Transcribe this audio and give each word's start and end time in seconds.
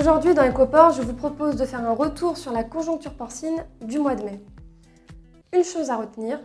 Aujourd'hui, 0.00 0.32
dans 0.32 0.48
EcoPort, 0.48 0.92
je 0.92 1.02
vous 1.02 1.12
propose 1.12 1.56
de 1.56 1.66
faire 1.66 1.86
un 1.86 1.92
retour 1.92 2.38
sur 2.38 2.52
la 2.52 2.64
conjoncture 2.64 3.12
porcine 3.12 3.66
du 3.82 3.98
mois 3.98 4.14
de 4.14 4.22
mai. 4.22 4.40
Une 5.52 5.62
chose 5.62 5.90
à 5.90 5.96
retenir, 5.96 6.40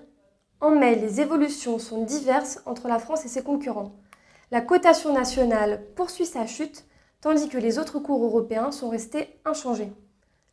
en 0.59 0.71
mai, 0.71 0.95
les 0.95 1.21
évolutions 1.21 1.79
sont 1.79 2.03
diverses 2.03 2.61
entre 2.65 2.89
la 2.89 2.99
France 2.99 3.23
et 3.23 3.29
ses 3.29 3.43
concurrents. 3.43 3.93
La 4.51 4.59
cotation 4.59 5.13
nationale 5.13 5.85
poursuit 5.95 6.25
sa 6.25 6.45
chute, 6.45 6.83
tandis 7.21 7.47
que 7.47 7.57
les 7.57 7.79
autres 7.79 7.99
cours 7.99 8.25
européens 8.25 8.73
sont 8.73 8.89
restés 8.89 9.39
inchangés. 9.45 9.93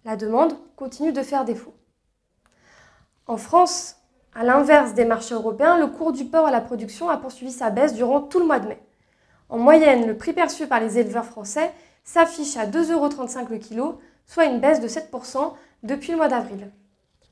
La 0.04 0.14
demande 0.14 0.54
continue 0.76 1.12
de 1.12 1.24
faire 1.24 1.44
défaut. 1.44 1.74
En 3.26 3.36
France, 3.36 3.96
à 4.32 4.44
l'inverse 4.44 4.94
des 4.94 5.06
marchés 5.06 5.34
européens, 5.34 5.76
le 5.76 5.88
cours 5.88 6.12
du 6.12 6.26
porc 6.26 6.46
à 6.46 6.52
la 6.52 6.60
production 6.60 7.08
a 7.08 7.16
poursuivi 7.16 7.50
sa 7.50 7.70
baisse 7.70 7.94
durant 7.94 8.20
tout 8.20 8.38
le 8.38 8.46
mois 8.46 8.60
de 8.60 8.68
mai. 8.68 8.80
En 9.48 9.58
moyenne, 9.58 10.06
le 10.06 10.16
prix 10.16 10.32
perçu 10.34 10.68
par 10.68 10.78
les 10.78 11.00
éleveurs 11.00 11.24
français 11.24 11.72
s'affiche 12.04 12.56
à 12.56 12.66
2,35 12.66 12.92
euros 12.92 13.08
le 13.50 13.58
kilo, 13.58 14.00
soit 14.26 14.46
une 14.46 14.60
baisse 14.60 14.80
de 14.80 14.88
7% 14.88 15.52
depuis 15.82 16.12
le 16.12 16.16
mois 16.16 16.28
d'avril. 16.28 16.70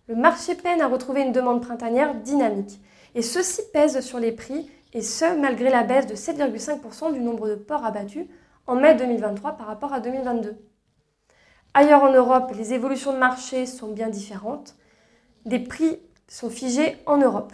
Le 0.08 0.16
marché 0.16 0.54
peine 0.54 0.80
à 0.80 0.88
retrouver 0.88 1.22
une 1.22 1.32
demande 1.32 1.62
printanière 1.62 2.14
dynamique, 2.14 2.80
et 3.14 3.22
ceci 3.22 3.62
pèse 3.72 4.00
sur 4.00 4.18
les 4.18 4.32
prix, 4.32 4.70
et 4.92 5.02
ce, 5.02 5.38
malgré 5.38 5.70
la 5.70 5.84
baisse 5.84 6.06
de 6.06 6.14
7,5% 6.14 7.12
du 7.12 7.20
nombre 7.20 7.48
de 7.48 7.54
porcs 7.54 7.84
abattus 7.84 8.26
en 8.66 8.74
mai 8.74 8.94
2023 8.94 9.52
par 9.52 9.66
rapport 9.66 9.92
à 9.92 10.00
2022. 10.00 10.56
Ailleurs 11.74 12.02
en 12.02 12.12
Europe, 12.12 12.52
les 12.56 12.74
évolutions 12.74 13.12
de 13.12 13.18
marché 13.18 13.66
sont 13.66 13.92
bien 13.92 14.08
différentes. 14.08 14.74
Des 15.44 15.60
prix 15.60 16.00
sont 16.26 16.50
figés 16.50 16.96
en 17.06 17.16
Europe. 17.16 17.52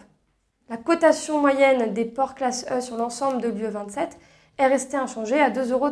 La 0.70 0.78
cotation 0.78 1.41
moyenne 1.41 1.92
des 1.92 2.06
porcs 2.06 2.34
classe 2.34 2.67
E 2.70 2.80
sur 2.80 2.97
l'ensemble 2.97 3.42
de 3.42 3.48
l'UE 3.48 3.69
27 3.69 4.19
est 4.58 4.67
restée 4.67 4.97
inchangée 4.97 5.41
à 5.41 5.51
2,39 5.51 5.73
euros. 5.73 5.91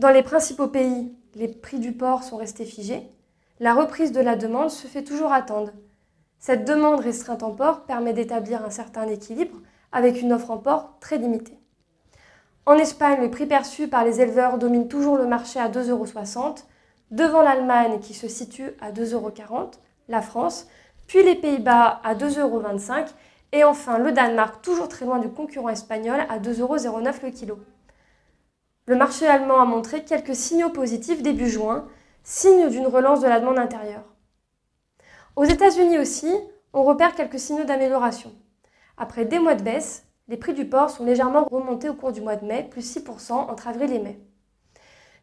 Dans 0.00 0.08
les 0.08 0.22
principaux 0.22 0.66
pays, 0.66 1.14
les 1.34 1.46
prix 1.46 1.78
du 1.78 1.92
porc 1.92 2.22
sont 2.22 2.38
restés 2.38 2.64
figés. 2.64 3.06
La 3.58 3.74
reprise 3.74 4.12
de 4.12 4.20
la 4.22 4.34
demande 4.34 4.70
se 4.70 4.86
fait 4.86 5.04
toujours 5.04 5.30
attendre. 5.30 5.72
Cette 6.38 6.64
demande 6.64 7.00
restreinte 7.00 7.42
en 7.42 7.50
porc 7.50 7.84
permet 7.84 8.14
d'établir 8.14 8.64
un 8.64 8.70
certain 8.70 9.06
équilibre 9.08 9.58
avec 9.92 10.22
une 10.22 10.32
offre 10.32 10.52
en 10.52 10.56
porc 10.56 10.96
très 11.00 11.18
limitée. 11.18 11.58
En 12.64 12.76
Espagne, 12.78 13.20
le 13.20 13.30
prix 13.30 13.44
perçu 13.44 13.88
par 13.88 14.06
les 14.06 14.22
éleveurs 14.22 14.56
domine 14.56 14.88
toujours 14.88 15.18
le 15.18 15.26
marché 15.26 15.60
à 15.60 15.68
2,60 15.68 15.90
euros, 15.90 16.54
devant 17.10 17.42
l'Allemagne 17.42 18.00
qui 18.00 18.14
se 18.14 18.26
situe 18.26 18.70
à 18.80 18.92
2,40 18.92 19.12
euros, 19.12 19.70
la 20.08 20.22
France, 20.22 20.66
puis 21.08 21.22
les 21.22 21.34
Pays-Bas 21.34 22.00
à 22.02 22.14
2,25 22.14 22.40
euros 22.40 22.62
et 23.52 23.64
enfin 23.64 23.98
le 23.98 24.12
Danemark, 24.12 24.62
toujours 24.62 24.88
très 24.88 25.04
loin 25.04 25.18
du 25.18 25.28
concurrent 25.28 25.68
espagnol, 25.68 26.20
à 26.30 26.38
2,09 26.38 26.86
euros 26.86 27.02
le 27.22 27.30
kilo. 27.30 27.58
Le 28.90 28.96
marché 28.96 29.24
allemand 29.24 29.60
a 29.60 29.64
montré 29.64 30.02
quelques 30.02 30.34
signaux 30.34 30.70
positifs 30.70 31.22
début 31.22 31.48
juin, 31.48 31.86
signe 32.24 32.68
d'une 32.70 32.88
relance 32.88 33.20
de 33.20 33.28
la 33.28 33.38
demande 33.38 33.60
intérieure. 33.60 34.02
Aux 35.36 35.44
États-Unis 35.44 36.00
aussi, 36.00 36.34
on 36.72 36.82
repère 36.82 37.14
quelques 37.14 37.38
signaux 37.38 37.62
d'amélioration. 37.62 38.32
Après 38.96 39.26
des 39.26 39.38
mois 39.38 39.54
de 39.54 39.62
baisse, 39.62 40.08
les 40.26 40.36
prix 40.36 40.54
du 40.54 40.64
porc 40.64 40.90
sont 40.90 41.04
légèrement 41.04 41.44
remontés 41.44 41.88
au 41.88 41.94
cours 41.94 42.10
du 42.10 42.20
mois 42.20 42.34
de 42.34 42.44
mai, 42.44 42.66
plus 42.68 42.96
6% 42.96 43.30
entre 43.30 43.68
avril 43.68 43.92
et 43.92 44.00
mai. 44.00 44.18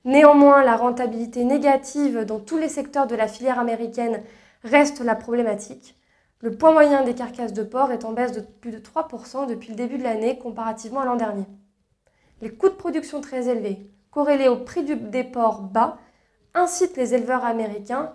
Néanmoins, 0.05 0.63
la 0.63 0.77
rentabilité 0.77 1.43
négative 1.43 2.23
dans 2.23 2.39
tous 2.39 2.57
les 2.57 2.69
secteurs 2.69 3.05
de 3.05 3.15
la 3.15 3.27
filière 3.27 3.59
américaine 3.59 4.23
reste 4.63 5.01
la 5.01 5.15
problématique. 5.15 5.97
Le 6.39 6.55
poids 6.55 6.71
moyen 6.71 7.03
des 7.03 7.15
carcasses 7.15 7.51
de 7.51 7.63
porc 7.63 7.91
est 7.91 8.05
en 8.05 8.13
baisse 8.13 8.31
de 8.31 8.39
plus 8.39 8.71
de 8.71 8.79
3% 8.79 9.45
depuis 9.45 9.71
le 9.71 9.75
début 9.75 9.97
de 9.97 10.03
l'année 10.03 10.39
comparativement 10.39 11.01
à 11.01 11.05
l'an 11.05 11.17
dernier. 11.17 11.43
Les 12.41 12.53
coûts 12.53 12.69
de 12.69 12.75
production 12.75 13.21
très 13.21 13.49
élevés, 13.49 13.89
corrélés 14.11 14.47
au 14.47 14.57
prix 14.57 14.83
des 14.83 15.23
porcs 15.23 15.61
bas, 15.61 15.97
incitent 16.53 16.97
les 16.97 17.13
éleveurs 17.13 17.45
américains 17.45 18.13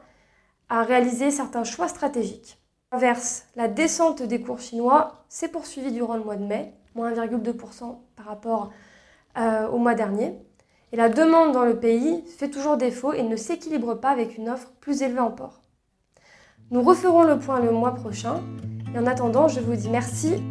à 0.69 0.83
réaliser 0.83 1.31
certains 1.31 1.65
choix 1.65 1.89
stratégiques. 1.89 2.59
Inverse, 2.93 3.47
la 3.57 3.69
descente 3.69 4.23
des 4.23 4.41
cours 4.41 4.61
chinois 4.61 5.25
s'est 5.29 5.49
poursuivie 5.49 5.93
durant 5.93 6.17
le 6.17 6.25
mois 6.25 6.37
de 6.37 6.45
mai, 6.45 6.75
moins 6.95 7.13
1,2% 7.13 7.99
par 8.17 8.27
rapport 8.27 8.71
euh, 9.39 9.67
au 9.69 9.79
mois 9.79 9.95
dernier. 9.95 10.39
Et 10.93 10.97
la 10.97 11.09
demande 11.09 11.53
dans 11.53 11.65
le 11.65 11.79
pays 11.79 12.23
fait 12.39 12.51
toujours 12.51 12.77
défaut 12.77 13.13
et 13.13 13.23
ne 13.23 13.37
s'équilibre 13.37 13.95
pas 13.95 14.11
avec 14.11 14.37
une 14.37 14.51
offre 14.51 14.73
plus 14.81 15.03
élevée 15.03 15.21
en 15.21 15.31
porc. 15.31 15.63
Nous 16.71 16.83
referons 16.83 17.23
le 17.23 17.39
point 17.39 17.61
le 17.61 17.71
mois 17.71 17.95
prochain. 17.95 18.43
Et 18.95 18.99
en 18.99 19.07
attendant, 19.07 19.49
je 19.49 19.61
vous 19.61 19.75
dis 19.75 19.89
merci 19.89 20.43